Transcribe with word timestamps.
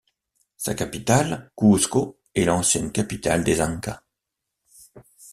Sa 0.57 0.73
capitale, 0.73 1.51
Cuzco, 1.55 2.17
est 2.33 2.45
l'ancienne 2.45 2.91
capitale 2.91 3.43
des 3.43 3.61
Incas. 3.61 4.01